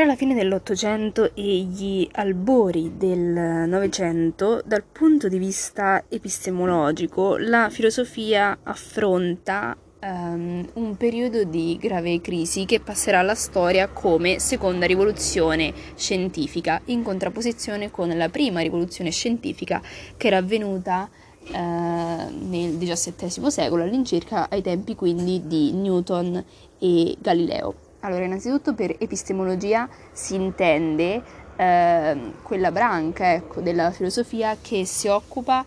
Tra 0.00 0.08
la 0.08 0.16
fine 0.16 0.34
dell'Ottocento 0.34 1.34
e 1.34 1.58
gli 1.58 2.08
albori 2.12 2.96
del 2.96 3.68
Novecento, 3.68 4.62
dal 4.64 4.82
punto 4.82 5.28
di 5.28 5.36
vista 5.36 6.04
epistemologico, 6.08 7.36
la 7.36 7.68
filosofia 7.68 8.60
affronta 8.62 9.76
um, 10.02 10.66
un 10.72 10.96
periodo 10.96 11.44
di 11.44 11.76
grave 11.78 12.22
crisi 12.22 12.64
che 12.64 12.80
passerà 12.80 13.18
alla 13.18 13.34
storia 13.34 13.88
come 13.88 14.38
seconda 14.38 14.86
rivoluzione 14.86 15.74
scientifica, 15.96 16.80
in 16.86 17.02
contrapposizione 17.02 17.90
con 17.90 18.08
la 18.08 18.30
prima 18.30 18.60
rivoluzione 18.60 19.10
scientifica 19.10 19.82
che 20.16 20.28
era 20.28 20.38
avvenuta 20.38 21.10
uh, 21.46 21.52
nel 21.52 22.78
XVII 22.78 23.50
secolo 23.50 23.82
all'incirca, 23.82 24.48
ai 24.48 24.62
tempi 24.62 24.94
quindi 24.94 25.42
di 25.46 25.72
Newton 25.72 26.42
e 26.78 27.16
Galileo. 27.20 27.89
Allora, 28.02 28.24
innanzitutto 28.24 28.74
per 28.74 28.96
epistemologia 28.98 29.86
si 30.10 30.34
intende 30.34 31.22
eh, 31.56 32.32
quella 32.42 32.72
branca 32.72 33.34
ecco, 33.34 33.60
della 33.60 33.90
filosofia 33.90 34.56
che 34.58 34.86
si 34.86 35.06
occupa 35.08 35.62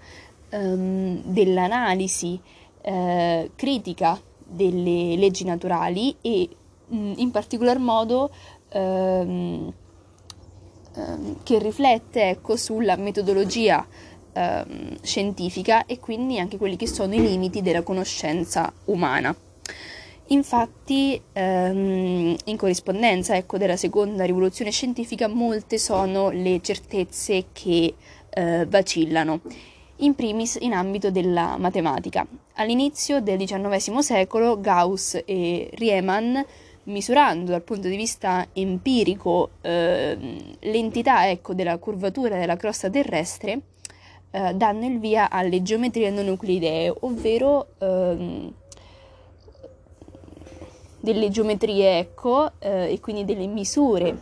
ehm, 0.49 1.21
dell'analisi 1.25 2.39
eh, 2.81 3.51
critica 3.55 4.19
delle 4.43 5.15
leggi 5.15 5.45
naturali 5.45 6.15
e 6.21 6.49
mh, 6.87 7.13
in 7.17 7.29
particolar 7.29 7.77
modo 7.77 8.31
ehm, 8.69 9.71
ehm, 10.95 11.43
che 11.43 11.59
riflette 11.59 12.29
ecco, 12.29 12.55
sulla 12.55 12.95
metodologia 12.95 13.85
ehm, 14.33 14.97
scientifica 15.03 15.85
e 15.85 15.99
quindi 15.99 16.39
anche 16.39 16.57
quelli 16.57 16.77
che 16.77 16.87
sono 16.87 17.13
i 17.13 17.21
limiti 17.21 17.61
della 17.61 17.83
conoscenza 17.83 18.73
umana. 18.85 19.35
Infatti, 20.27 21.21
ehm, 21.33 22.35
in 22.45 22.57
corrispondenza 22.57 23.35
ecco, 23.35 23.57
della 23.57 23.75
seconda 23.75 24.23
rivoluzione 24.23 24.71
scientifica, 24.71 25.27
molte 25.27 25.77
sono 25.77 26.29
le 26.29 26.61
certezze 26.61 27.45
che 27.51 27.93
eh, 28.29 28.65
vacillano, 28.65 29.41
in 29.97 30.15
primis 30.15 30.57
in 30.61 30.73
ambito 30.73 31.11
della 31.11 31.57
matematica. 31.57 32.25
All'inizio 32.53 33.19
del 33.19 33.37
XIX 33.37 33.97
secolo, 33.99 34.59
Gauss 34.59 35.21
e 35.25 35.69
Riemann, 35.73 36.37
misurando 36.83 37.51
dal 37.51 37.61
punto 37.61 37.87
di 37.87 37.95
vista 37.95 38.47
empirico 38.53 39.51
eh, 39.61 40.17
l'entità 40.59 41.29
ecco, 41.29 41.53
della 41.53 41.77
curvatura 41.77 42.37
della 42.37 42.57
crosta 42.57 42.89
terrestre, 42.89 43.59
eh, 44.31 44.53
danno 44.55 44.85
il 44.85 44.99
via 44.99 45.29
alle 45.29 45.61
geometrie 45.61 46.09
non 46.09 46.25
euclidee, 46.27 46.93
ovvero 47.01 47.67
ehm, 47.79 48.53
delle 51.03 51.29
geometrie, 51.29 51.99
ecco, 51.99 52.51
eh, 52.59 52.93
e 52.93 53.01
quindi 53.01 53.25
delle 53.25 53.45
misure 53.45 54.17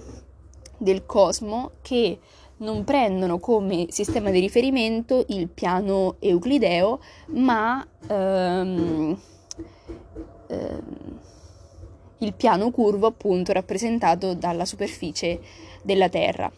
del 0.80 1.06
cosmo 1.06 1.74
che 1.84 2.18
non 2.58 2.84
prendono 2.84 3.38
come 3.38 3.86
sistema 3.90 4.32
di 4.32 4.40
riferimento 4.40 5.24
il 5.28 5.48
piano 5.48 6.16
euclideo, 6.18 7.00
ma 7.34 7.88
ehm, 8.08 9.22
ehm, 10.48 11.20
il 12.18 12.34
piano 12.34 12.72
curvo 12.72 13.06
appunto 13.06 13.52
rappresentato 13.52 14.34
dalla 14.34 14.66
superficie 14.66 15.40
della 15.84 16.10
Terra. 16.10 16.52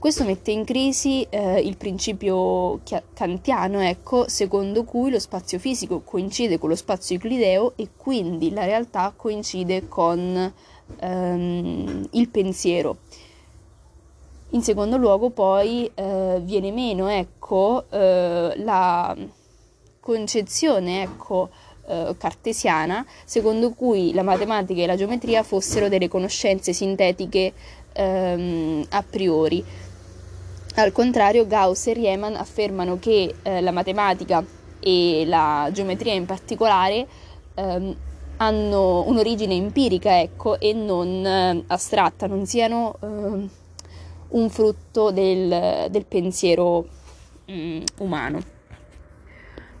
Questo 0.00 0.24
mette 0.24 0.50
in 0.50 0.64
crisi 0.64 1.26
eh, 1.28 1.60
il 1.60 1.76
principio 1.76 2.80
kantiano, 3.12 3.80
ecco, 3.80 4.26
secondo 4.30 4.84
cui 4.84 5.10
lo 5.10 5.18
spazio 5.18 5.58
fisico 5.58 6.00
coincide 6.00 6.58
con 6.58 6.70
lo 6.70 6.74
spazio 6.74 7.16
euclideo 7.16 7.74
e 7.76 7.90
quindi 7.98 8.50
la 8.50 8.64
realtà 8.64 9.12
coincide 9.14 9.88
con 9.88 10.54
ehm, 11.00 12.08
il 12.12 12.28
pensiero. 12.30 12.96
In 14.52 14.62
secondo 14.62 14.96
luogo 14.96 15.28
poi 15.28 15.90
eh, 15.92 16.40
viene 16.44 16.72
meno 16.72 17.06
ecco, 17.08 17.84
eh, 17.90 18.54
la 18.56 19.14
concezione 20.00 21.02
ecco, 21.02 21.50
eh, 21.86 22.14
cartesiana 22.16 23.04
secondo 23.26 23.72
cui 23.72 24.14
la 24.14 24.22
matematica 24.22 24.80
e 24.80 24.86
la 24.86 24.96
geometria 24.96 25.42
fossero 25.42 25.90
delle 25.90 26.08
conoscenze 26.08 26.72
sintetiche 26.72 27.52
ehm, 27.92 28.86
a 28.88 29.02
priori. 29.02 29.88
Al 30.76 30.92
contrario, 30.92 31.46
Gauss 31.46 31.88
e 31.88 31.92
Riemann 31.92 32.34
affermano 32.36 32.98
che 32.98 33.34
eh, 33.42 33.60
la 33.60 33.72
matematica 33.72 34.44
e 34.78 35.24
la 35.26 35.68
geometria 35.72 36.14
in 36.14 36.26
particolare 36.26 37.06
ehm, 37.54 37.96
hanno 38.36 39.06
un'origine 39.06 39.54
empirica, 39.54 40.20
ecco, 40.20 40.58
e 40.58 40.72
non 40.72 41.26
eh, 41.26 41.64
astratta, 41.66 42.26
non 42.26 42.46
siano 42.46 42.96
eh, 43.00 43.48
un 44.28 44.48
frutto 44.48 45.10
del, 45.10 45.88
del 45.90 46.06
pensiero 46.06 46.86
mm, 47.50 47.82
umano. 47.98 48.58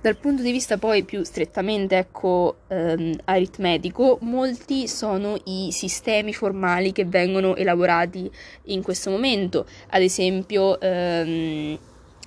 Dal 0.02 0.16
punto 0.16 0.40
di 0.40 0.50
vista 0.50 0.78
poi 0.78 1.04
più 1.04 1.22
strettamente 1.24 1.98
ecco, 1.98 2.60
ehm, 2.68 3.18
aritmetico, 3.24 4.16
molti 4.22 4.88
sono 4.88 5.36
i 5.44 5.68
sistemi 5.72 6.32
formali 6.32 6.90
che 6.92 7.04
vengono 7.04 7.54
elaborati 7.54 8.30
in 8.68 8.82
questo 8.82 9.10
momento, 9.10 9.66
ad 9.88 10.00
esempio 10.00 10.80
ehm, 10.80 11.78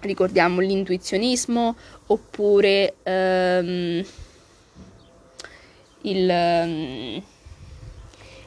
ricordiamo 0.01 0.59
l'intuizionismo 0.59 1.75
oppure 2.06 2.94
ehm, 3.01 4.06
il, 6.01 6.29
ehm, 6.29 7.23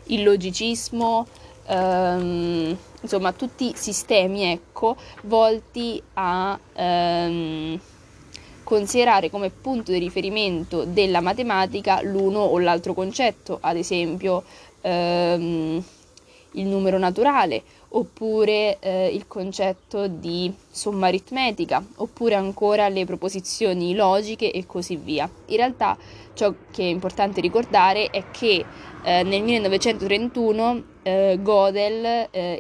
il, 0.04 0.22
logicismo, 0.22 1.26
ehm, 1.66 2.76
insomma 3.00 3.32
tutti 3.32 3.72
sistemi 3.74 4.44
ecco, 4.52 4.96
volti 5.22 6.00
a 6.14 6.56
ehm, 6.74 7.80
considerare 8.66 9.30
come 9.30 9.50
punto 9.50 9.92
di 9.92 9.98
riferimento 9.98 10.82
della 10.82 11.20
matematica 11.20 12.02
l'uno 12.02 12.40
o 12.40 12.58
l'altro 12.58 12.94
concetto, 12.94 13.58
ad 13.60 13.76
esempio 13.76 14.42
ehm, 14.80 15.84
il 16.50 16.66
numero 16.66 16.98
naturale, 16.98 17.62
oppure 17.90 18.80
eh, 18.80 19.06
il 19.14 19.28
concetto 19.28 20.08
di 20.08 20.52
somma 20.68 21.06
aritmetica, 21.06 21.80
oppure 21.98 22.34
ancora 22.34 22.88
le 22.88 23.04
proposizioni 23.04 23.94
logiche 23.94 24.50
e 24.50 24.66
così 24.66 24.96
via. 24.96 25.30
In 25.46 25.56
realtà 25.56 25.96
ciò 26.34 26.52
che 26.72 26.82
è 26.82 26.86
importante 26.86 27.40
ricordare 27.40 28.10
è 28.10 28.24
che 28.32 28.64
eh, 29.04 29.22
nel 29.22 29.42
1931 29.42 30.82
eh, 31.04 31.38
Gödel 31.40 32.28
eh, 32.32 32.58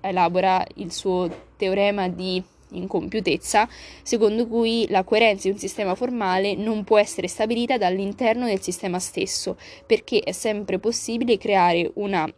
elabora 0.00 0.64
il 0.74 0.92
suo 0.92 1.28
teorema 1.56 2.06
di 2.06 2.40
incompiutezza, 2.72 3.68
secondo 4.02 4.46
cui 4.46 4.86
la 4.88 5.04
coerenza 5.04 5.48
di 5.48 5.54
un 5.54 5.58
sistema 5.58 5.94
formale 5.94 6.54
non 6.54 6.84
può 6.84 6.98
essere 6.98 7.28
stabilita 7.28 7.78
dall'interno 7.78 8.46
del 8.46 8.60
sistema 8.60 8.98
stesso, 8.98 9.56
perché 9.86 10.20
è 10.20 10.32
sempre 10.32 10.78
possibile 10.78 11.38
creare 11.38 11.90
una 11.94 12.32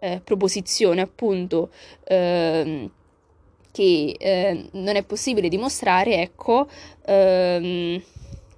eh, 0.00 0.20
proposizione 0.22 1.00
appunto 1.00 1.70
eh, 2.04 2.90
che 3.70 4.16
eh, 4.18 4.68
non 4.72 4.96
è 4.96 5.04
possibile 5.04 5.48
dimostrare, 5.48 6.20
ecco, 6.20 6.68
ehm, 7.06 8.02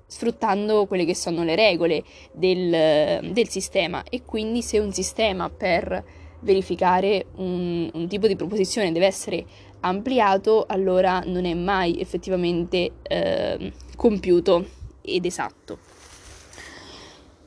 sfruttando 0.07 0.87
quelle 0.87 1.05
che 1.05 1.15
sono 1.15 1.45
le 1.45 1.55
regole 1.55 2.03
del, 2.33 3.31
del, 3.33 3.49
sistema. 3.49 4.03
E 4.09 4.23
quindi 4.25 4.63
se 4.63 4.79
un 4.79 4.93
sistema 4.93 5.51
per 5.51 6.03
verificare 6.41 7.27
un, 7.37 7.91
un 7.93 8.09
tipo 8.09 8.27
di 8.27 8.35
proposizione 8.35 8.93
deve 8.93 9.07
essere 9.07 9.45
ampliato, 9.81 10.65
allora 10.69 11.23
non 11.27 11.45
è 11.45 11.55
mai 11.55 12.01
effettivamente 12.01 12.93
eh, 13.03 13.73
compiuto 13.97 14.65
ed 15.03 15.25
esatto. 15.25 15.79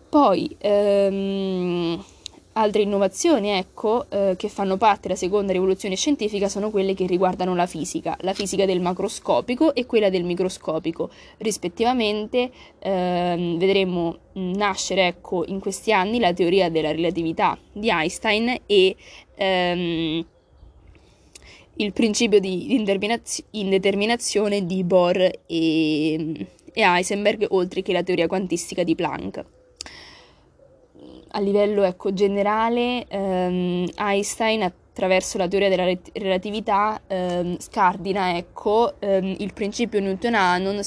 Poi, 0.09 0.55
ehm, 0.59 2.03
altre 2.53 2.83
innovazioni, 2.83 3.49
ecco, 3.49 4.05
eh, 4.09 4.35
che 4.37 4.47
fanno 4.47 4.77
parte 4.77 5.07
della 5.07 5.15
seconda 5.15 5.51
rivoluzione 5.51 5.95
scientifica 5.95 6.47
sono 6.49 6.69
quelle 6.69 6.93
che 6.93 7.07
riguardano 7.07 7.55
la 7.55 7.65
fisica, 7.65 8.15
la 8.21 8.33
fisica 8.33 8.65
del 8.65 8.79
macroscopico 8.79 9.73
e 9.73 9.85
quella 9.85 10.09
del 10.09 10.23
microscopico. 10.23 11.09
Rispettivamente 11.37 12.51
ehm, 12.79 13.57
vedremo 13.57 14.17
nascere, 14.33 15.07
ecco, 15.07 15.45
in 15.47 15.59
questi 15.59 15.91
anni 15.91 16.19
la 16.19 16.33
teoria 16.33 16.69
della 16.69 16.91
relatività 16.91 17.57
di 17.71 17.89
Einstein 17.89 18.55
e 18.67 18.95
ehm, 19.35 20.25
il 21.75 21.93
principio 21.93 22.39
di 22.39 22.75
indeterminazione 22.75 24.65
di 24.65 24.83
Bohr 24.83 25.19
e, 25.19 26.47
e 26.73 26.81
Heisenberg, 26.81 27.47
oltre 27.49 27.81
che 27.81 27.93
la 27.93 28.03
teoria 28.03 28.27
quantistica 28.27 28.83
di 28.83 28.95
Planck. 28.95 29.45
A 31.35 31.39
livello 31.39 31.83
ecco, 31.83 32.13
generale, 32.13 33.07
ehm, 33.07 33.85
Einstein 33.97 34.61
attraverso 34.61 35.39
la 35.39 35.47
teoria 35.47 35.69
della 35.69 35.91
relatività 36.13 37.01
ehm, 37.07 37.57
scardina 37.57 38.37
ecco, 38.37 38.93
ehm, 38.99 39.37
il 39.39 39.51
principio 39.51 39.99
newtoniano, 39.99 40.79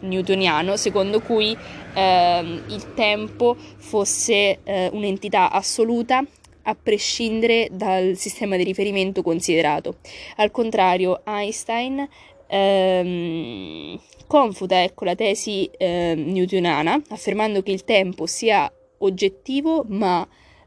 newtoniano, 0.00 0.76
secondo 0.76 1.20
cui 1.20 1.56
ehm, 1.94 2.64
il 2.66 2.94
tempo 2.94 3.54
fosse 3.56 4.58
eh, 4.64 4.90
un'entità 4.92 5.52
assoluta 5.52 6.24
a 6.68 6.76
prescindere 6.80 7.68
dal 7.72 8.16
sistema 8.16 8.56
di 8.56 8.62
riferimento 8.62 9.22
considerato. 9.22 9.96
Al 10.36 10.50
contrario, 10.50 11.22
Einstein 11.24 12.06
ehm, 12.46 13.98
confuta 14.26 14.82
ecco, 14.82 15.04
la 15.04 15.14
tesi 15.14 15.68
eh, 15.76 16.14
newtoniana 16.14 17.00
affermando 17.08 17.62
che 17.62 17.72
il 17.72 17.84
tempo 17.84 18.26
sia 18.26 18.70
oggettivo 18.98 19.84
ma 19.88 20.26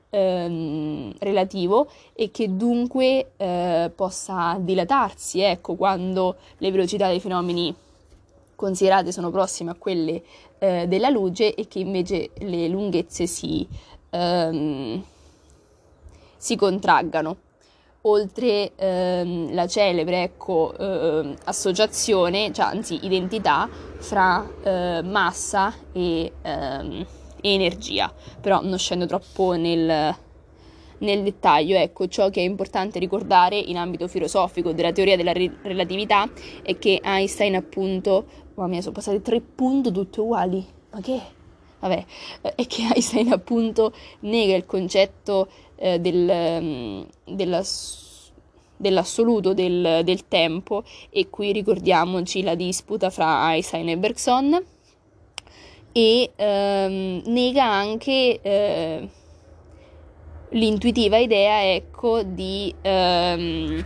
ehm, 0.09 1.13
relativo 1.19 1.89
e 2.13 2.31
che 2.31 2.55
dunque 2.55 3.31
eh, 3.37 3.91
possa 3.95 4.57
dilatarsi 4.59 5.41
ecco, 5.41 5.75
quando 5.75 6.37
le 6.57 6.71
velocità 6.71 7.07
dei 7.07 7.19
fenomeni 7.19 7.73
considerate 8.55 9.11
sono 9.11 9.29
prossime 9.29 9.71
a 9.71 9.75
quelle 9.75 10.21
eh, 10.59 10.85
della 10.87 11.09
luce 11.09 11.53
e 11.53 11.67
che 11.67 11.79
invece 11.79 12.29
le 12.39 12.67
lunghezze 12.67 13.25
si, 13.25 13.67
ehm, 14.11 15.03
si 16.41 16.55
contraggano. 16.55 17.37
Oltre 18.05 18.71
ehm, 18.75 19.53
la 19.53 19.67
celebre 19.67 20.23
ecco, 20.23 20.75
ehm, 20.75 21.35
associazione, 21.43 22.51
cioè, 22.51 22.65
anzi 22.65 22.99
identità, 23.03 23.69
fra 23.99 24.49
eh, 24.63 25.03
massa 25.03 25.71
e, 25.93 26.31
ehm, 26.41 27.05
energia, 27.41 28.11
però 28.39 28.59
non 28.63 28.79
scendo 28.79 29.05
troppo 29.05 29.51
nel, 29.51 30.15
nel 30.97 31.21
dettaglio, 31.21 31.77
ecco, 31.77 32.07
ciò 32.07 32.31
che 32.31 32.41
è 32.41 32.43
importante 32.43 32.97
ricordare 32.97 33.57
in 33.57 33.77
ambito 33.77 34.07
filosofico 34.07 34.71
della 34.71 34.91
teoria 34.91 35.15
della 35.15 35.33
re- 35.33 35.57
relatività 35.61 36.27
è 36.63 36.79
che 36.79 36.99
Einstein 37.03 37.53
appunto 37.53 38.25
Mamma 38.55 38.67
mia, 38.67 38.81
sono 38.81 38.93
passate 38.93 39.21
tre 39.21 39.39
punti 39.41 39.91
tutte 39.91 40.19
uguali. 40.19 40.65
Ma 40.91 40.99
che? 40.99 41.21
Vabbè, 41.79 42.05
eh, 42.41 42.55
è 42.55 42.67
che 42.67 42.83
Einstein 42.83 43.31
appunto 43.31 43.93
nega 44.21 44.55
il 44.55 44.65
concetto 44.65 45.47
eh, 45.81 45.99
del, 45.99 46.29
um, 46.29 47.07
della, 47.25 47.63
dell'assoluto 48.77 49.53
del, 49.53 50.01
del, 50.03 50.27
tempo 50.27 50.83
e 51.09 51.29
qui 51.29 51.51
ricordiamoci 51.51 52.43
la 52.43 52.53
disputa 52.53 53.09
fra 53.09 53.51
Einstein 53.51 53.89
e 53.89 53.97
Bergson 53.97 54.65
e 55.91 56.31
ehm, 56.35 57.23
nega 57.25 57.65
anche 57.65 58.39
eh, 58.41 59.09
l'intuitiva 60.49 61.17
idea 61.17 61.73
ecco 61.73 62.21
di 62.21 62.73
ehm, 62.81 63.83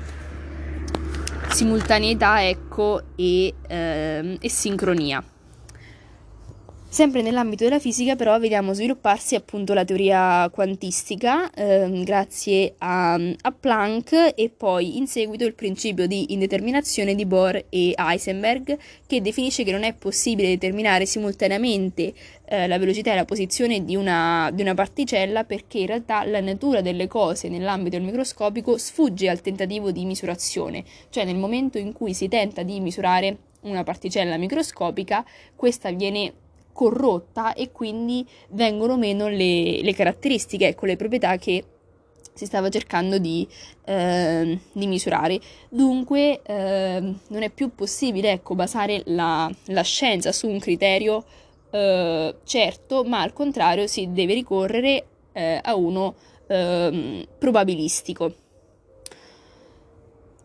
simultaneità 1.50 2.46
ecco, 2.46 3.02
e, 3.16 3.54
ehm, 3.68 4.38
e 4.42 4.50
sincronia. 4.50 5.24
Sempre 6.96 7.22
nell'ambito 7.22 7.66
della 7.66 7.80
fisica 7.80 8.16
però 8.16 8.40
vediamo 8.40 8.72
svilupparsi 8.72 9.36
appunto 9.36 9.74
la 9.74 9.84
teoria 9.84 10.50
quantistica 10.50 11.52
eh, 11.52 11.90
grazie 12.06 12.76
a, 12.78 13.16
a, 13.16 13.52
Planck 13.52 14.32
e 14.34 14.50
poi 14.56 14.96
in 14.96 15.06
seguito 15.06 15.44
il 15.44 15.56
principio 15.56 16.08
di 16.08 16.32
indeterminazione 16.32 17.14
di 17.14 17.26
Bohr 17.26 17.66
e 17.68 17.94
Heisenberg 17.98 18.78
che 19.06 19.22
definisce 19.22 19.66
che 19.66 19.74
non 19.74 19.84
è 19.84 19.94
possibile 19.94 20.48
determinare 20.48 21.06
simultaneamente 21.06 22.14
eh, 22.46 22.66
la 22.66 22.80
velocità 22.80 23.12
e 23.12 23.16
la 23.16 23.26
posizione 23.26 23.84
di 23.84 23.98
una, 23.98 24.50
di 24.54 24.62
una 24.62 24.74
particella 24.74 25.44
perché 25.44 25.80
in 25.80 25.88
realtà 25.88 26.24
la 26.24 26.40
natura 26.40 26.80
delle 26.80 27.08
cose 27.08 27.50
nell'ambito 27.50 27.98
del 27.98 28.06
microscopico 28.06 28.78
sfugge 28.78 29.28
al 29.28 29.42
tentativo 29.42 29.92
di 29.92 30.06
misurazione, 30.06 30.86
cioè 31.10 31.26
nel 31.26 31.36
momento 31.36 31.78
in 31.78 31.92
cui 31.92 32.14
si 32.14 32.30
tenta 32.30 32.64
di 32.64 32.80
misurare 32.80 33.38
una 33.64 33.84
particella 33.84 34.38
microscopica 34.38 35.26
questa 35.58 35.92
viene 35.92 36.32
corrotta 36.76 37.54
e 37.54 37.72
quindi 37.72 38.28
vengono 38.50 38.98
meno 38.98 39.30
le, 39.30 39.82
le 39.82 39.94
caratteristiche, 39.94 40.68
ecco, 40.68 40.86
le 40.86 40.98
proprietà 40.98 41.38
che 41.38 41.64
si 42.34 42.46
stava 42.46 42.68
cercando 42.68 43.18
di, 43.18 43.48
eh, 43.86 44.60
di 44.74 44.88
misurare. 44.88 45.40
Dunque 45.70 46.42
eh, 46.44 47.00
non 47.28 47.42
è 47.42 47.50
più 47.50 47.74
possibile 47.74 48.32
ecco, 48.32 48.56
basare 48.56 49.04
la, 49.06 49.50
la, 49.68 49.82
scienza 49.84 50.34
su 50.34 50.50
un 50.50 50.60
criterio 50.60 51.24
eh, 51.72 52.36
certo, 52.44 53.06
ma 53.06 53.22
al 53.22 53.32
contrario 53.32 53.88
si 53.88 54.12
deve 54.12 54.34
ricorrere 54.34 55.06
eh, 55.32 55.62
a 55.64 55.76
uno 55.76 56.14
ehm, 56.48 57.26
probabilistico. 57.38 58.34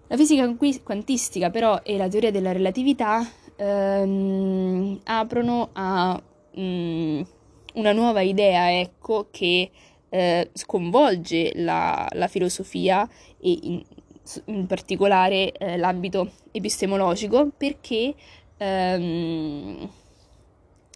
La 0.06 0.17
fisica 0.17 0.53
quantistica 0.83 1.50
però 1.50 1.81
e 1.83 1.97
la 1.97 2.09
teoria 2.09 2.31
della 2.31 2.53
relatività 2.53 3.25
ehm, 3.61 5.01
aprono 5.05 5.69
a 5.73 6.21
um, 6.55 7.27
una 7.75 7.93
nuova 7.93 8.23
idea, 8.23 8.79
ecco, 8.79 9.29
che 9.31 9.71
eh, 10.09 10.51
sconvolge 10.53 11.53
la, 11.57 12.09
la, 12.12 12.27
filosofia 12.27 13.09
e 13.39 13.59
in, 13.62 13.83
in 14.47 14.67
particolare 14.67 15.53
eh, 15.53 15.77
l'ambito 15.77 16.33
epistemologico 16.51 17.53
perché 17.57 18.12
ehm, 18.57 19.89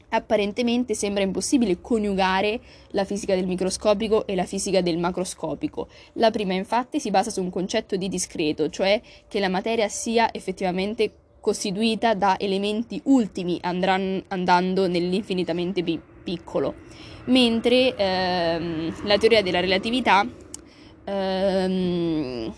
apparentemente 0.09 0.95
sembra 0.95 1.23
impossibile 1.23 1.81
coniugare 1.81 2.61
la 2.91 3.05
fisica 3.05 3.35
del 3.35 3.47
microscopico 3.47 4.27
e 4.27 4.35
la 4.35 4.45
fisica 4.45 4.81
del 4.81 4.99
macroscopico. 4.99 5.89
La 6.15 6.31
prima 6.31 6.55
infatti 6.55 6.99
si 6.99 7.11
basa 7.11 7.31
su 7.31 7.41
un 7.41 7.51
concetto 7.51 7.97
di 7.97 8.09
discreto, 8.09 8.69
cioè 8.69 9.01
che 9.29 9.39
la 9.39 9.49
materia 9.49 9.89
sia 9.89 10.33
effettivamente 10.33 11.13
costituita 11.45 12.15
da 12.15 12.39
elementi 12.39 12.99
ultimi 13.05 13.59
andran- 13.61 14.25
andando 14.29 14.89
nell'infinitamente 14.89 15.83
pi- 15.83 16.01
piccolo, 16.23 16.73
mentre 17.27 17.95
ehm, 17.95 19.05
la 19.05 19.19
teoria 19.19 19.43
della 19.43 19.61
relatività 19.61 20.27
ehm, 21.05 22.55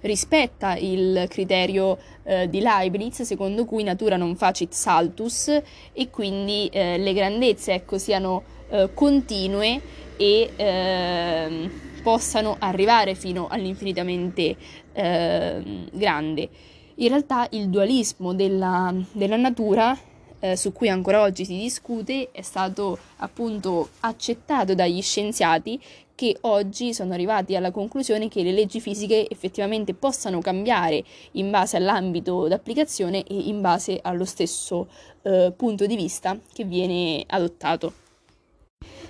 rispetta 0.00 0.74
il 0.74 1.26
criterio 1.28 1.96
eh, 2.24 2.50
di 2.50 2.58
Leibniz 2.58 3.22
secondo 3.22 3.64
cui 3.64 3.84
natura 3.84 4.16
non 4.16 4.34
facit 4.34 4.72
saltus 4.72 5.56
e 5.92 6.10
quindi 6.10 6.66
eh, 6.72 6.98
le 6.98 7.12
grandezze 7.12 7.74
ecco, 7.74 7.96
siano 7.96 8.42
eh, 8.70 8.90
continue 8.92 9.80
e 10.16 10.50
ehm, 10.56 11.70
possano 12.02 12.56
arrivare 12.58 13.14
fino 13.14 13.46
all'infinitamente 13.46 14.56
ehm, 14.94 15.90
grande. 15.92 16.48
In 16.96 17.08
realtà 17.08 17.48
il 17.50 17.70
dualismo 17.70 18.34
della, 18.34 18.94
della 19.10 19.36
natura, 19.36 19.98
eh, 20.38 20.56
su 20.56 20.72
cui 20.72 20.88
ancora 20.88 21.22
oggi 21.22 21.44
si 21.44 21.58
discute, 21.58 22.28
è 22.30 22.42
stato 22.42 22.98
appunto 23.16 23.88
accettato 24.00 24.74
dagli 24.74 25.02
scienziati 25.02 25.80
che 26.14 26.36
oggi 26.42 26.94
sono 26.94 27.12
arrivati 27.12 27.56
alla 27.56 27.72
conclusione 27.72 28.28
che 28.28 28.44
le 28.44 28.52
leggi 28.52 28.78
fisiche 28.78 29.28
effettivamente 29.28 29.94
possano 29.94 30.40
cambiare 30.40 31.02
in 31.32 31.50
base 31.50 31.76
all'ambito 31.76 32.46
d'applicazione 32.46 33.24
e 33.24 33.34
in 33.34 33.60
base 33.60 33.98
allo 34.00 34.24
stesso 34.24 34.86
eh, 35.22 35.52
punto 35.56 35.86
di 35.86 35.96
vista 35.96 36.38
che 36.52 36.62
viene 36.62 37.24
adottato. 37.26 37.92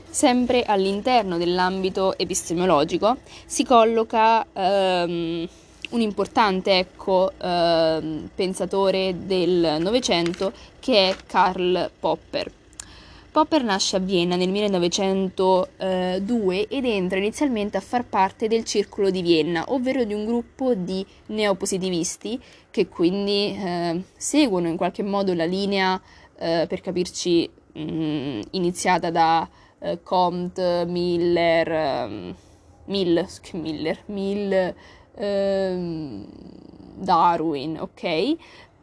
Sempre 0.08 0.62
all'interno 0.62 1.36
dell'ambito 1.36 2.16
epistemologico 2.16 3.18
si 3.44 3.64
colloca 3.64 4.46
ehm, 4.52 5.48
un 5.90 6.00
importante 6.00 6.78
ecco, 6.78 7.32
eh, 7.38 8.28
pensatore 8.34 9.26
del 9.26 9.76
Novecento 9.80 10.52
che 10.80 11.10
è 11.10 11.16
Karl 11.26 11.90
Popper. 11.98 12.62
Popper 13.34 13.64
nasce 13.64 13.96
a 13.96 13.98
Vienna 13.98 14.36
nel 14.36 14.50
1902 14.50 16.68
ed 16.68 16.84
entra 16.84 17.18
inizialmente 17.18 17.76
a 17.76 17.80
far 17.80 18.04
parte 18.04 18.46
del 18.46 18.62
Circolo 18.62 19.10
di 19.10 19.22
Vienna, 19.22 19.64
ovvero 19.68 20.04
di 20.04 20.14
un 20.14 20.24
gruppo 20.24 20.74
di 20.74 21.04
neopositivisti 21.26 22.40
che 22.70 22.86
quindi 22.86 23.56
eh, 23.56 24.04
seguono 24.16 24.68
in 24.68 24.76
qualche 24.76 25.02
modo 25.02 25.34
la 25.34 25.46
linea, 25.46 26.00
eh, 26.38 26.66
per 26.68 26.80
capirci, 26.80 27.50
mh, 27.72 27.82
mm, 27.82 28.40
iniziata 28.52 29.10
da 29.10 29.48
eh, 29.80 30.00
Comte, 30.04 30.84
Miller, 30.86 32.06
um, 32.06 32.32
Mill, 32.86 33.26
Miller, 33.52 33.98
Mill 34.06 34.74
ehm, 35.16 36.26
Darwin, 36.96 37.78
ok? 37.80 38.36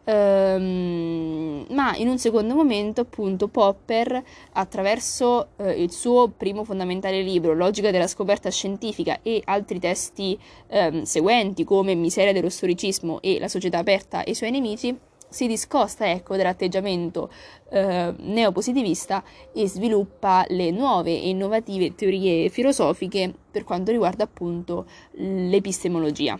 Um, 0.04 1.64
ma 1.70 1.96
in 1.96 2.08
un 2.08 2.18
secondo 2.18 2.56
momento, 2.56 3.02
appunto, 3.02 3.48
Popper, 3.48 4.22
attraverso 4.54 5.50
eh, 5.58 5.82
il 5.82 5.92
suo 5.92 6.28
primo 6.30 6.64
fondamentale 6.64 7.22
libro, 7.22 7.54
Logica 7.54 7.92
della 7.92 8.08
scoperta 8.08 8.50
scientifica, 8.50 9.20
e 9.22 9.42
altri 9.46 9.80
testi 9.80 10.38
ehm, 10.68 11.04
seguenti 11.04 11.64
come 11.64 11.94
Miseria 11.94 12.34
dello 12.34 12.50
storicismo 12.50 13.22
e 13.22 13.40
La 13.40 13.48
società 13.48 13.78
aperta 13.78 14.24
e 14.24 14.32
i 14.32 14.36
suoi 14.36 14.52
nemici, 14.52 14.98
si 15.32 15.48
discosta 15.48 16.10
ecco, 16.10 16.36
dall'atteggiamento 16.36 17.32
eh, 17.70 18.14
neopositivista 18.18 19.24
e 19.54 19.68
sviluppa 19.68 20.46
le 20.50 20.72
nuove 20.72 21.12
e 21.12 21.30
innovative 21.30 21.96
teorie 21.96 22.50
filosofiche 22.50 23.34
per 23.50 23.64
quanto 23.64 23.92
riguarda 23.92 24.26
appunto 24.26 24.86
l'epistemologia. 25.14 26.38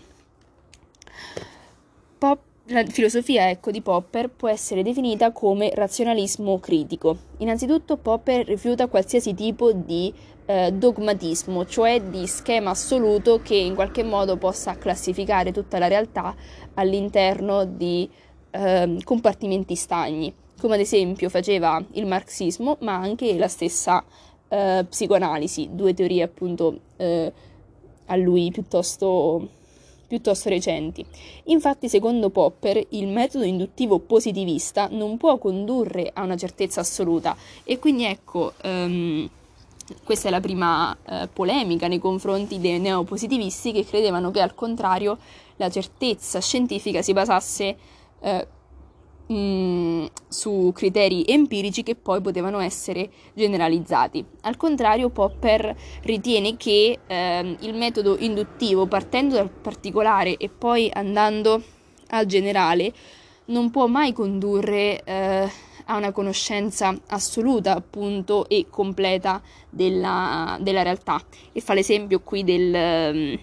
Pop 2.18 2.40
la 2.66 2.86
filosofia 2.86 3.50
ecco, 3.50 3.72
di 3.72 3.82
Popper 3.82 4.30
può 4.30 4.48
essere 4.48 4.84
definita 4.84 5.32
come 5.32 5.72
razionalismo 5.74 6.60
critico. 6.60 7.18
Innanzitutto 7.38 7.98
Popper 7.98 8.46
rifiuta 8.46 8.88
qualsiasi 8.88 9.34
tipo 9.34 9.74
di 9.74 10.14
eh, 10.46 10.72
dogmatismo, 10.72 11.66
cioè 11.66 12.02
di 12.02 12.28
schema 12.28 12.70
assoluto 12.70 13.42
che 13.42 13.56
in 13.56 13.74
qualche 13.74 14.04
modo 14.04 14.38
possa 14.38 14.78
classificare 14.78 15.52
tutta 15.52 15.80
la 15.80 15.88
realtà 15.88 16.36
all'interno 16.76 17.66
di 17.66 18.10
eh, 18.52 18.98
compartimenti 19.04 19.76
stagni, 19.76 20.34
come 20.60 20.76
ad 20.76 20.82
esempio 20.82 21.30
faceva 21.30 21.84
il 21.94 22.06
marxismo, 22.06 22.78
ma 22.82 22.96
anche 22.96 23.36
la 23.38 23.48
stessa 23.48 24.04
eh, 24.48 24.86
psicoanalisi, 24.88 25.70
due 25.72 25.94
teorie 25.94 26.24
appunto 26.24 26.80
eh, 26.98 27.32
a 28.06 28.16
lui 28.16 28.52
piuttosto 28.52 29.60
piuttosto 30.12 30.50
recenti. 30.50 31.06
Infatti, 31.46 31.88
secondo 31.88 32.30
Popper, 32.30 32.86
il 32.90 33.08
metodo 33.08 33.46
induttivo 33.46 34.00
positivista 34.00 34.90
non 34.92 35.16
può 35.16 35.38
condurre 35.38 36.12
a 36.14 36.24
una 36.24 36.36
certezza 36.36 36.82
assoluta 36.82 37.34
e 37.64 37.80
quindi 37.80 38.04
ecco, 38.04 38.52
um, 38.66 39.30
questa 40.04 40.28
è 40.28 40.32
la 40.32 40.42
prima 40.42 40.92
uh, 40.92 41.30
polemica 41.32 41.88
nei 41.88 42.00
confronti 42.00 42.60
dei 42.60 42.78
neopositivisti 42.80 43.72
che 43.72 43.86
credevano 43.86 44.32
che 44.32 44.42
al 44.42 44.54
contrario 44.54 45.18
la 45.56 45.70
certezza 45.70 46.42
scientifica 46.42 47.02
si 47.02 47.14
basasse 47.14 47.78
uh, 48.22 48.48
mh, 49.32 49.34
mm, 49.34 50.06
su 50.28 50.72
criteri 50.74 51.24
empirici 51.28 51.84
che 51.84 51.96
poi 51.96 52.22
potevano 52.22 52.60
essere 52.60 53.10
generalizzati. 53.34 54.24
Al 54.42 54.58
contrario, 54.58 55.10
Popper 55.10 55.76
ritiene 56.04 56.58
che 56.58 57.00
eh, 57.06 57.58
il 57.60 57.74
metodo 57.76 58.18
induttivo, 58.20 58.86
partendo 58.86 59.36
dal 59.36 59.50
particolare 59.50 60.38
e 60.38 60.50
poi 60.50 60.90
andando 60.94 61.64
al 62.10 62.26
generale, 62.26 62.94
non 63.46 63.70
può 63.70 63.88
mai 63.88 64.14
condurre 64.14 65.02
eh, 65.04 65.50
a 65.86 65.98
una 65.98 66.12
conoscenza 66.12 66.98
assoluta, 67.08 67.76
appunto, 67.76 68.48
e 68.48 68.68
completa 68.70 69.42
della, 69.70 70.58
della 70.62 70.84
realtà. 70.84 71.22
E 71.52 71.60
fa 71.60 71.74
l'esempio 71.74 72.22
qui 72.22 72.44
del, 72.44 73.40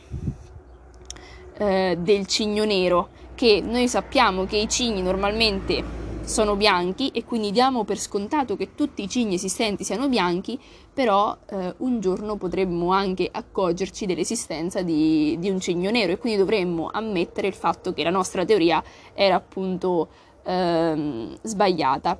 eh, 1.59 1.99
del 2.01 2.27
cigno 2.27 2.65
nero 2.65 3.09
che 3.39 3.61
noi 3.65 3.87
sappiamo 3.87 4.47
che 4.47 4.57
i 4.57 4.69
cigni 4.69 5.01
normalmente 5.01 5.85
sono 6.25 6.57
bianchi 6.57 7.11
e 7.11 7.23
quindi 7.23 7.53
diamo 7.53 7.85
per 7.85 7.97
scontato 7.97 8.57
che 8.57 8.75
tutti 8.75 9.05
i 9.05 9.09
cigni 9.09 9.37
esistenti 9.37 9.85
siano 9.85 10.09
bianchi, 10.09 10.59
però 10.93 11.39
eh, 11.49 11.73
un 11.77 12.01
giorno 12.01 12.35
potremmo 12.35 12.91
anche 12.91 13.29
accorgerci 13.31 14.07
dell'esistenza 14.07 14.83
di, 14.83 15.37
di, 15.39 15.51
un 15.51 15.61
cigno 15.61 15.89
nero 15.93 16.11
e 16.11 16.19
quindi 16.19 16.37
dovremmo 16.37 16.91
ammettere 16.93 17.47
il 17.47 17.55
fatto 17.55 17.93
che 17.93 18.03
la 18.03 18.11
nostra 18.11 18.45
teoria 18.45 18.83
era 19.15 19.37
appunto 19.37 20.09
eh, 20.43 21.29
sbagliata. 21.41 22.19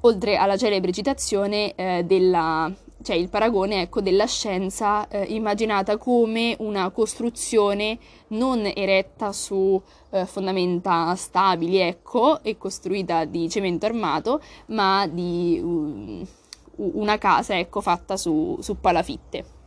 Oltre 0.00 0.36
alla 0.36 0.56
celebre 0.56 0.90
citazione 0.90 1.72
eh, 1.76 2.02
della 2.02 2.68
cioè 3.02 3.16
il 3.16 3.28
paragone 3.28 3.82
ecco, 3.82 4.00
della 4.00 4.26
scienza 4.26 5.08
eh, 5.08 5.24
immaginata 5.24 5.96
come 5.96 6.54
una 6.58 6.90
costruzione 6.90 7.98
non 8.28 8.70
eretta 8.74 9.32
su 9.32 9.80
eh, 10.10 10.26
fondamenta 10.26 11.14
stabili 11.14 11.78
ecco, 11.78 12.42
e 12.42 12.58
costruita 12.58 13.24
di 13.24 13.48
cemento 13.48 13.86
armato, 13.86 14.40
ma 14.66 15.06
di 15.06 15.58
um, 15.62 16.26
una 16.76 17.18
casa 17.18 17.58
ecco, 17.58 17.80
fatta 17.80 18.16
su, 18.16 18.58
su 18.60 18.78
palafitte. 18.78 19.58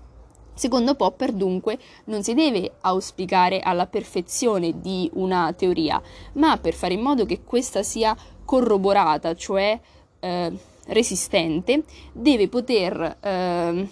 Secondo 0.56 0.94
Popper, 0.94 1.32
dunque, 1.32 1.80
non 2.06 2.22
si 2.22 2.36
deve 2.36 2.74
auspicare 2.82 3.60
alla 3.60 3.88
perfezione 3.88 4.80
di 4.80 5.10
una 5.16 5.52
teoria, 5.54 6.00
ma 6.34 6.58
per 6.58 6.76
fare 6.76 6.94
in 6.94 7.02
modo 7.02 7.26
che 7.26 7.42
questa 7.44 7.82
sia 7.82 8.16
corroborata, 8.46 9.34
cioè 9.34 9.80
eh, 10.20 10.52
resistente 10.88 11.84
deve 12.12 12.48
poter 12.48 13.18
eh, 13.22 13.88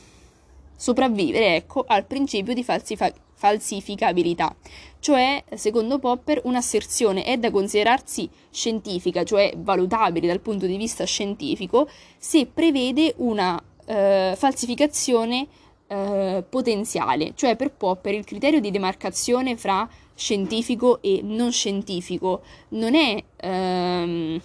sopravvivere 0.76 1.56
ecco, 1.56 1.84
al 1.88 2.06
principio 2.06 2.54
di 2.54 2.64
falsifa- 2.64 3.14
falsificabilità. 3.34 4.56
Cioè, 5.00 5.44
secondo 5.56 5.98
Popper, 5.98 6.42
un'asserzione 6.44 7.24
è 7.24 7.38
da 7.38 7.50
considerarsi 7.50 8.30
scientifica, 8.52 9.24
cioè 9.24 9.52
valutabile 9.58 10.28
dal 10.28 10.42
punto 10.42 10.68
di 10.68 10.78
vista 10.78 11.06
scientifico, 11.06 11.90
se 12.18 12.46
prevede 12.46 13.16
una 13.18 13.62
eh, 13.86 14.34
falsificazione 14.38 15.48
eh, 15.88 16.44
potenziale. 16.48 17.34
Cioè, 17.36 17.56
per 17.56 17.72
Popper 17.72 18.14
il 18.14 18.26
criterio 18.26 18.60
di 18.60 18.70
demarcazione 18.70 19.58
fra 19.58 19.90
scientifico 20.14 21.02
e 21.02 21.22
non 21.24 21.52
scientifico 21.52 22.42
non 22.70 22.96
è... 22.96 23.24
Ehm, 23.38 24.42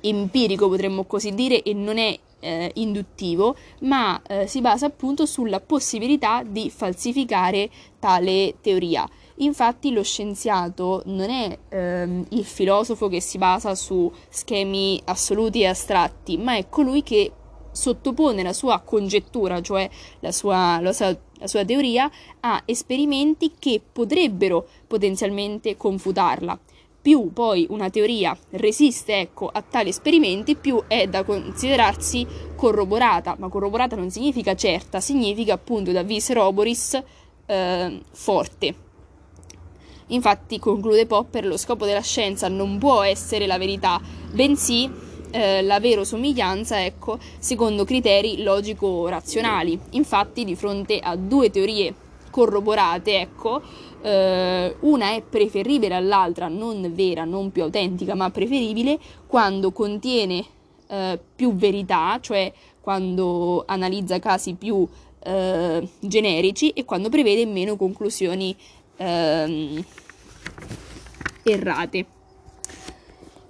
empirico, 0.00 0.68
potremmo 0.68 1.04
così 1.04 1.34
dire, 1.34 1.62
e 1.62 1.72
non 1.74 1.98
è 1.98 2.18
eh, 2.40 2.70
induttivo, 2.74 3.56
ma 3.80 4.20
eh, 4.26 4.46
si 4.46 4.60
basa 4.60 4.86
appunto 4.86 5.26
sulla 5.26 5.60
possibilità 5.60 6.42
di 6.42 6.70
falsificare 6.70 7.70
tale 7.98 8.56
teoria. 8.60 9.08
Infatti 9.36 9.90
lo 9.92 10.02
scienziato 10.02 11.02
non 11.06 11.30
è 11.30 11.58
ehm, 11.70 12.26
il 12.30 12.44
filosofo 12.44 13.08
che 13.08 13.20
si 13.20 13.38
basa 13.38 13.74
su 13.74 14.10
schemi 14.28 15.00
assoluti 15.04 15.62
e 15.62 15.66
astratti, 15.66 16.36
ma 16.36 16.56
è 16.56 16.68
colui 16.68 17.02
che 17.02 17.32
sottopone 17.72 18.42
la 18.42 18.52
sua 18.52 18.80
congettura, 18.80 19.62
cioè 19.62 19.88
la 20.20 20.32
sua, 20.32 20.80
la 20.80 20.92
sua, 20.92 21.16
la 21.38 21.46
sua 21.46 21.64
teoria, 21.64 22.10
a 22.40 22.62
esperimenti 22.66 23.52
che 23.58 23.80
potrebbero 23.92 24.66
potenzialmente 24.86 25.76
confutarla 25.76 26.58
più 27.02 27.32
poi 27.32 27.66
una 27.70 27.88
teoria 27.88 28.36
resiste 28.50 29.18
ecco, 29.18 29.48
a 29.50 29.62
tali 29.62 29.88
esperimenti, 29.88 30.54
più 30.54 30.82
è 30.86 31.06
da 31.06 31.24
considerarsi 31.24 32.26
corroborata, 32.54 33.36
ma 33.38 33.48
corroborata 33.48 33.96
non 33.96 34.10
significa 34.10 34.54
certa, 34.54 35.00
significa 35.00 35.54
appunto 35.54 35.92
da 35.92 36.02
vis 36.02 36.30
roboris 36.32 37.02
eh, 37.46 38.00
forte. 38.12 38.74
Infatti, 40.08 40.58
conclude 40.58 41.06
Popper, 41.06 41.46
lo 41.46 41.56
scopo 41.56 41.86
della 41.86 42.00
scienza 42.00 42.48
non 42.48 42.78
può 42.78 43.02
essere 43.02 43.46
la 43.46 43.58
verità, 43.58 44.00
bensì 44.32 44.90
eh, 45.30 45.62
la 45.62 45.78
verosomiglianza, 45.78 46.84
ecco, 46.84 47.18
secondo 47.38 47.84
criteri 47.84 48.42
logico-razionali. 48.42 49.78
Infatti, 49.90 50.44
di 50.44 50.56
fronte 50.56 50.98
a 50.98 51.14
due 51.16 51.50
teorie 51.50 51.94
corroborate, 52.30 53.20
ecco, 53.20 53.62
eh, 54.02 54.76
una 54.80 55.14
è 55.14 55.22
preferibile 55.22 55.94
all'altra, 55.94 56.48
non 56.48 56.90
vera, 56.94 57.24
non 57.24 57.50
più 57.50 57.62
autentica, 57.62 58.14
ma 58.14 58.30
preferibile 58.30 58.98
quando 59.26 59.72
contiene 59.72 60.44
eh, 60.88 61.18
più 61.36 61.54
verità, 61.54 62.18
cioè 62.20 62.52
quando 62.80 63.64
analizza 63.66 64.18
casi 64.18 64.54
più 64.54 64.86
eh, 65.22 65.88
generici 66.00 66.70
e 66.70 66.84
quando 66.84 67.08
prevede 67.08 67.44
meno 67.46 67.76
conclusioni 67.76 68.56
ehm, 68.96 69.84
errate. 71.42 72.06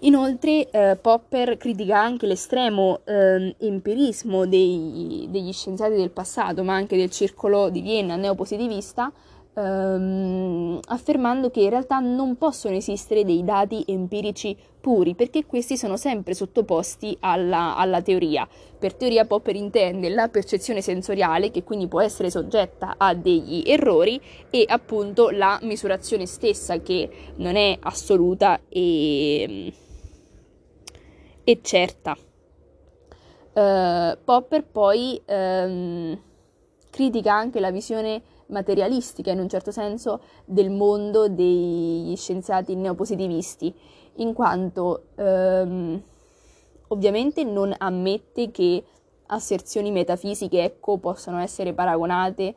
Inoltre 0.02 0.70
eh, 0.70 0.96
Popper 0.96 1.58
critica 1.58 2.00
anche 2.00 2.26
l'estremo 2.26 3.00
eh, 3.04 3.54
empirismo 3.58 4.46
dei, 4.46 5.26
degli 5.28 5.52
scienziati 5.52 5.94
del 5.94 6.10
passato, 6.10 6.64
ma 6.64 6.74
anche 6.74 6.96
del 6.96 7.10
circolo 7.10 7.68
di 7.68 7.82
Vienna 7.82 8.16
neopositivista, 8.16 9.12
ehm, 9.52 10.80
affermando 10.86 11.50
che 11.50 11.60
in 11.60 11.68
realtà 11.68 11.98
non 11.98 12.36
possono 12.38 12.76
esistere 12.76 13.26
dei 13.26 13.44
dati 13.44 13.84
empirici 13.88 14.56
puri, 14.80 15.14
perché 15.14 15.44
questi 15.44 15.76
sono 15.76 15.98
sempre 15.98 16.32
sottoposti 16.32 17.14
alla, 17.20 17.76
alla 17.76 18.00
teoria. 18.00 18.48
Per 18.78 18.94
teoria 18.94 19.26
Popper 19.26 19.54
intende 19.54 20.08
la 20.08 20.28
percezione 20.28 20.80
sensoriale, 20.80 21.50
che 21.50 21.62
quindi 21.62 21.88
può 21.88 22.00
essere 22.00 22.30
soggetta 22.30 22.94
a 22.96 23.12
degli 23.12 23.64
errori, 23.66 24.18
e 24.48 24.64
appunto 24.66 25.28
la 25.28 25.58
misurazione 25.60 26.24
stessa, 26.24 26.80
che 26.80 27.10
non 27.36 27.56
è 27.56 27.76
assoluta 27.82 28.60
e, 28.66 29.70
e 31.50 31.60
certa. 31.62 32.16
Uh, 33.52 34.16
Popper 34.22 34.64
poi 34.64 35.20
um, 35.26 36.16
critica 36.90 37.34
anche 37.34 37.58
la 37.58 37.72
visione 37.72 38.22
materialistica 38.46 39.32
in 39.32 39.40
un 39.40 39.48
certo 39.48 39.72
senso 39.72 40.20
del 40.44 40.70
mondo 40.70 41.28
degli 41.28 42.14
scienziati 42.16 42.76
neopositivisti, 42.76 43.74
in 44.16 44.32
quanto 44.32 45.06
ehm, 45.16 46.02
ovviamente 46.88 47.44
non 47.44 47.72
ammette 47.76 48.50
che 48.50 48.84
asserzioni 49.26 49.92
metafisiche 49.92 50.64
ecco, 50.64 50.98
possano 50.98 51.38
essere 51.38 51.72
paragonate 51.72 52.54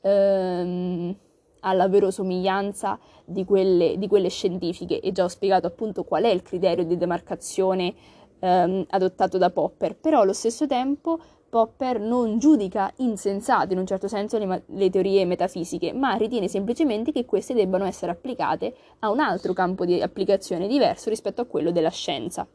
ehm, 0.00 1.16
alla 1.60 1.88
verosomiglianza 1.88 2.98
di 3.24 3.44
quelle, 3.44 3.98
di 3.98 4.08
quelle 4.08 4.28
scientifiche 4.28 5.00
e 5.00 5.12
già 5.12 5.24
ho 5.24 5.28
spiegato 5.28 5.68
appunto 5.68 6.02
qual 6.02 6.24
è 6.24 6.28
il 6.28 6.42
criterio 6.42 6.84
di 6.84 6.96
demarcazione 6.96 7.94
ehm, 8.38 8.86
adottato 8.90 9.38
da 9.38 9.50
Popper, 9.50 9.96
però 9.96 10.20
allo 10.20 10.32
stesso 10.32 10.66
tempo 10.66 11.18
Popper 11.48 12.00
non 12.00 12.38
giudica 12.38 12.92
insensate 12.96 13.72
in 13.72 13.78
un 13.78 13.86
certo 13.86 14.08
senso 14.08 14.36
le, 14.38 14.64
le, 14.66 14.90
teorie 14.90 15.24
metafisiche, 15.24 15.92
ma 15.92 16.14
ritiene 16.14 16.48
semplicemente 16.48 17.12
che 17.12 17.24
queste 17.24 17.54
debbano 17.54 17.84
essere 17.84 18.12
applicate 18.12 18.74
a 19.00 19.10
un 19.10 19.20
altro 19.20 19.52
campo 19.52 19.84
di 19.84 20.02
applicazione 20.02 20.66
diverso 20.66 21.08
rispetto 21.08 21.40
a 21.40 21.46
quello 21.46 21.70
della 21.70 21.90
scienza. 21.90 22.46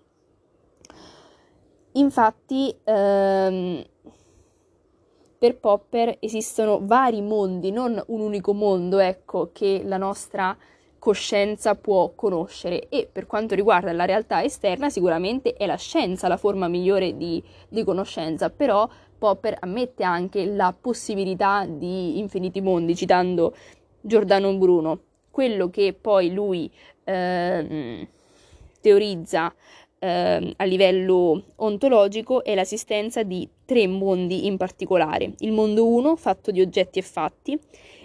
Infatti, 1.94 2.74
ehm, 2.84 3.84
per 5.38 5.58
Popper 5.58 6.18
esistono 6.20 6.80
vari 6.84 7.22
mondi, 7.22 7.72
non 7.72 8.02
un 8.08 8.20
unico 8.22 8.54
mondo, 8.54 9.00
ecco, 9.00 9.50
che 9.52 9.82
la 9.84 9.98
nostra 9.98 10.56
coscienza 11.02 11.74
può 11.74 12.12
conoscere 12.14 12.88
e 12.88 13.10
per 13.12 13.26
quanto 13.26 13.56
riguarda 13.56 13.92
la 13.92 14.06
realtà 14.06 14.44
esterna 14.44 14.92
sicuramente 14.92 15.54
è 15.54 15.66
la 15.66 15.76
scienza 15.76 16.28
la 16.28 16.38
forma 16.38 16.68
migliore 16.68 17.18
di, 17.18 17.42
di 17.68 17.84
conoscenza, 17.84 18.52
però 18.52 18.88
Popper 19.18 19.58
ammette 19.62 20.04
anche 20.04 20.46
la 20.46 20.76
possibilità 20.80 21.66
di 21.68 22.20
infiniti 22.20 22.62
mondi, 22.62 22.96
citando 22.96 23.56
Giordano 24.00 24.54
Bruno. 24.58 25.00
Quello 25.32 25.72
che 25.72 25.96
poi 26.00 26.32
lui 26.32 26.72
eh, 27.04 28.08
teorizza 28.80 29.52
eh, 29.98 30.54
a 30.56 30.64
livello 30.66 31.44
ontologico 31.56 32.44
è 32.44 32.54
l'esistenza 32.54 33.24
di 33.24 33.50
tre 33.66 33.88
mondi 33.88 34.46
in 34.46 34.58
particolare. 34.58 35.34
Il 35.40 35.52
mondo 35.52 35.88
1 35.88 36.16
fatto 36.16 36.52
di 36.52 36.62
oggetti 36.62 37.00
e 37.00 37.04
fatti, 37.04 37.60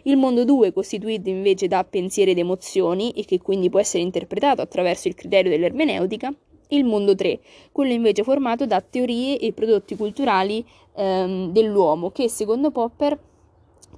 il 0.06 0.16
mondo 0.16 0.44
2 0.44 0.72
costituito 0.72 1.28
invece 1.28 1.68
da 1.68 1.84
pensieri 1.84 2.30
ed 2.32 2.38
emozioni 2.38 3.10
e 3.10 3.24
che 3.24 3.40
quindi 3.40 3.70
può 3.70 3.80
essere 3.80 4.02
interpretato 4.02 4.62
attraverso 4.62 5.08
il 5.08 5.14
criterio 5.14 5.50
dell'ermeneutica, 5.50 6.32
il 6.68 6.84
mondo 6.84 7.14
3, 7.14 7.38
quello 7.72 7.92
invece 7.92 8.22
formato 8.22 8.66
da 8.66 8.80
teorie 8.80 9.38
e 9.38 9.52
prodotti 9.52 9.96
culturali 9.96 10.64
ehm, 10.94 11.52
dell'uomo 11.52 12.10
che 12.10 12.28
secondo 12.28 12.70
Popper 12.70 13.18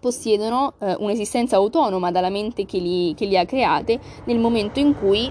possiedono 0.01 0.75
eh, 0.79 0.95
un'esistenza 0.99 1.57
autonoma 1.57 2.11
dalla 2.11 2.31
mente 2.31 2.65
che 2.65 2.79
li, 2.79 3.15
che 3.15 3.27
li 3.27 3.37
ha 3.37 3.45
create 3.45 3.99
nel 4.25 4.39
momento 4.39 4.79
in 4.79 4.95
cui 4.95 5.31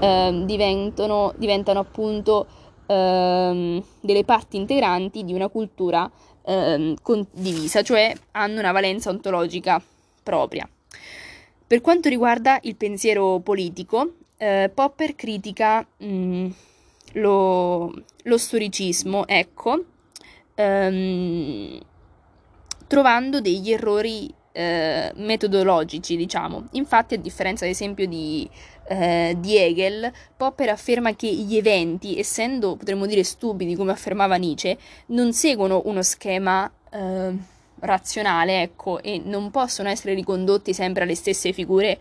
eh, 0.00 0.42
diventano, 0.44 1.32
appunto 1.78 2.46
eh, 2.86 3.82
delle 4.00 4.24
parti 4.24 4.56
integranti 4.56 5.24
di 5.24 5.32
una 5.32 5.48
cultura 5.48 6.10
eh, 6.44 6.96
condivisa, 7.02 7.82
cioè 7.82 8.12
hanno 8.32 8.58
una 8.58 8.72
valenza 8.72 9.10
ontologica 9.10 9.82
propria. 10.22 10.68
Per 11.66 11.80
quanto 11.80 12.08
riguarda 12.08 12.58
il 12.62 12.76
pensiero 12.76 13.40
politico, 13.40 14.14
eh, 14.36 14.70
Popper 14.72 15.14
critica 15.14 15.86
mh, 15.96 16.06
mm, 16.06 16.50
lo, 17.14 17.94
lo, 18.22 18.38
storicismo, 18.38 19.26
ecco, 19.26 19.84
ehm, 20.54 21.80
trovando 22.86 23.40
degli 23.40 23.72
errori 23.72 24.32
eh, 24.52 25.12
metodologici, 25.16 26.16
diciamo. 26.16 26.68
Infatti, 26.72 27.14
a 27.14 27.18
differenza 27.18 27.64
ad 27.64 27.70
esempio 27.70 28.06
di, 28.06 28.48
eh, 28.88 29.34
di, 29.38 29.56
Hegel, 29.56 30.12
Popper 30.36 30.68
afferma 30.68 31.14
che 31.14 31.32
gli 31.32 31.56
eventi, 31.56 32.18
essendo 32.18 32.76
potremmo 32.76 33.06
dire 33.06 33.24
stupidi 33.24 33.74
come 33.74 33.92
affermava 33.92 34.36
Nietzsche, 34.36 34.76
non 35.06 35.32
seguono 35.32 35.82
uno 35.86 36.02
schema 36.02 36.70
eh, 36.90 37.32
razionale, 37.80 38.62
ecco, 38.62 39.02
e 39.02 39.20
non 39.24 39.50
possono 39.50 39.88
essere 39.88 40.14
ricondotti 40.14 40.72
sempre 40.72 41.02
alle 41.04 41.14
stesse 41.14 41.52
figure 41.52 41.98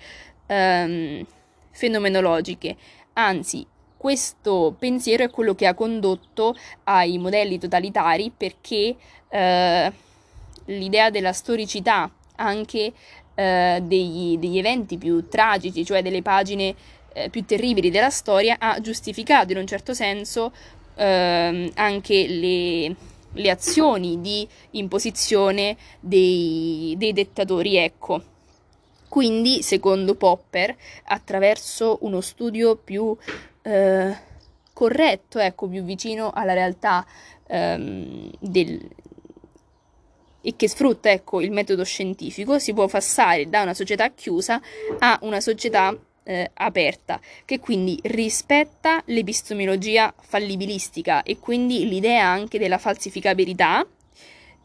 ehm, 0.47 1.25
fenomenologiche. 1.71 2.75
Anzi, 3.13 3.65
questo 3.97 4.75
pensiero 4.77 5.23
è 5.23 5.29
quello 5.29 5.53
che 5.53 5.67
ha 5.67 5.73
condotto 5.73 6.55
ai 6.85 7.17
modelli 7.17 7.59
totalitari 7.59 8.31
perché 8.35 8.95
eh, 9.29 9.91
l'idea 10.65 11.09
della 11.09 11.33
storicità 11.33 12.09
anche 12.35 12.93
eh, 13.35 13.79
degli, 13.83 14.37
degli, 14.37 14.57
eventi 14.57 14.97
più 14.97 15.27
tragici, 15.27 15.85
cioè 15.85 16.01
delle 16.01 16.21
pagine 16.21 16.75
eh, 17.13 17.29
più 17.29 17.45
terribili 17.45 17.89
della 17.89 18.09
storia, 18.09 18.57
ha 18.59 18.79
giustificato 18.79 19.51
in 19.51 19.57
un 19.57 19.67
certo 19.67 19.93
senso 19.93 20.51
eh, 20.95 21.71
anche 21.75 22.27
le, 22.27 22.95
le, 23.33 23.49
azioni 23.49 24.21
di 24.21 24.47
imposizione 24.71 25.77
dei, 25.99 26.95
dei 26.97 27.13
dettatori, 27.13 27.77
ecco. 27.77 28.23
Quindi, 29.07 29.61
secondo 29.61 30.15
Popper, 30.15 30.73
attraverso 31.05 31.97
uno 32.01 32.21
studio 32.21 32.77
più 32.77 33.15
eh, 33.61 34.15
corretto, 34.73 35.39
ecco, 35.39 35.67
più 35.67 35.83
vicino 35.83 36.31
alla 36.33 36.53
realtà 36.53 37.05
ehm, 37.47 38.31
del, 38.39 38.79
e 40.41 40.55
che 40.55 40.67
sfrutta 40.67 41.11
ecco, 41.11 41.41
il 41.41 41.51
metodo 41.51 41.83
scientifico, 41.83 42.59
si 42.59 42.73
può 42.73 42.87
passare 42.87 43.49
da 43.49 43.61
una 43.61 43.73
società 43.73 44.09
chiusa 44.09 44.61
a 44.99 45.19
una 45.21 45.39
società 45.39 45.95
eh, 46.23 46.49
aperta, 46.53 47.19
che 47.45 47.59
quindi 47.59 47.99
rispetta 48.03 49.01
l'epistemologia 49.05 50.13
fallibilistica 50.19 51.23
e 51.23 51.39
quindi 51.39 51.87
l'idea 51.87 52.27
anche 52.27 52.59
della 52.59 52.77
falsificabilità 52.77 53.85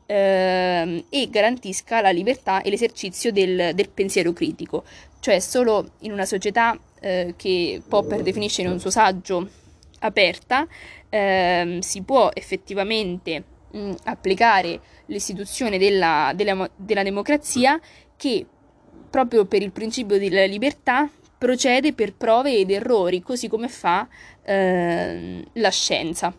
eh, 0.07 1.05
e 1.09 1.31
garantisca 1.31 2.01
la 2.01 2.11
libertà 2.11 2.63
e 2.63 2.71
l'esercizio 2.71 3.33
del, 3.33 3.73
del 3.75 3.89
pensiero 3.89 4.33
critico. 4.33 4.85
Cioè 5.21 5.41
solo 5.41 5.93
in 6.01 6.13
una 6.13 6.27
società 6.27 6.79
eh, 7.01 7.35
che 7.37 7.83
Popper 7.87 8.23
definisce 8.23 8.63
in 8.63 8.69
un 8.69 8.79
suo 8.79 8.91
saggio 8.91 9.49
aperta 10.01 10.67
ehm, 11.09 11.81
si 11.81 12.03
può 12.03 12.31
effettivamente 12.33 13.43
mh, 13.71 13.93
applicare 14.05 14.81
l'istituzione 15.07 15.79
della, 15.79 16.33
della, 16.35 16.69
della 16.77 17.03
democrazia 17.03 17.81
che 18.17 18.47
proprio 19.09 19.45
per 19.47 19.63
il 19.63 19.73
principio 19.73 20.19
della 20.19 20.45
libertà 20.45 21.09
procede 21.39 21.93
per 21.93 22.15
prove 22.15 22.57
ed 22.57 22.71
errori, 22.71 23.23
così 23.23 23.49
come 23.49 23.69
fa 23.69 24.09
eh, 24.43 25.45
la 25.53 25.71
scienza. 25.71 26.35